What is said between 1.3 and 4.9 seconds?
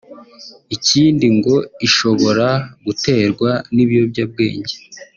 ngo ishobora guterwa n’ibiyobyabwenge